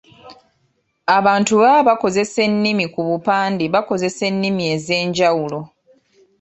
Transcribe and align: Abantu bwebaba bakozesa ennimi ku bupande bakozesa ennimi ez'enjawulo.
Abantu 1.17 1.51
bwebaba 1.59 1.87
bakozesa 1.89 2.39
ennimi 2.47 2.85
ku 2.93 3.01
bupande 3.07 3.63
bakozesa 3.73 4.21
ennimi 4.31 4.63
ez'enjawulo. 4.75 5.59